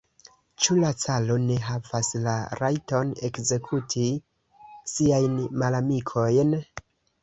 Ĉu 0.61 0.77
la 0.83 0.87
caro 1.03 1.35
ne 1.43 1.57
havas 1.65 2.09
la 2.25 2.35
rajton 2.63 3.13
ekzekuti 3.31 4.09
siajn 4.97 5.41
malamikojn? 5.63 6.63